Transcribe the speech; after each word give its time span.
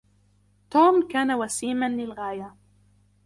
توم 0.69 1.07
كان 1.07 1.31
وسيماً 1.31 1.89
للغاية. 1.89 2.55